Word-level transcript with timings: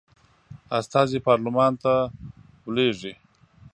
استازي 0.79 1.19
پارلمان 1.27 1.71
ته 1.83 1.93
ولیږي. 2.67 3.13